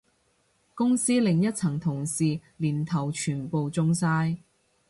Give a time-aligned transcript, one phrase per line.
[0.73, 4.35] 公司另一層同事年頭全部中晒